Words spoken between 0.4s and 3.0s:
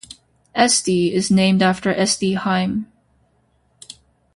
Este is named after Este Haim.